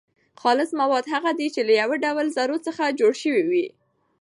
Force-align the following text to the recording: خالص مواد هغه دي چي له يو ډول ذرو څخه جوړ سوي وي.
خالص 0.41 0.69
مواد 0.79 1.05
هغه 1.13 1.31
دي 1.39 1.47
چي 1.53 1.61
له 1.67 1.73
يو 1.81 1.91
ډول 2.05 2.27
ذرو 2.37 2.57
څخه 2.67 2.95
جوړ 2.99 3.11
سوي 3.23 3.43
وي. 3.51 3.65